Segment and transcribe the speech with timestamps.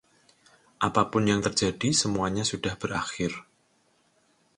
[0.87, 3.31] Apapun yang terjadi, semuanya sudah berakhir.